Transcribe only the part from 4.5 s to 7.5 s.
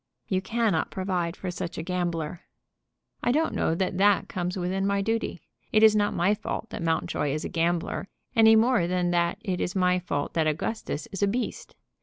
within my duty. It is not my fault that Mountjoy is a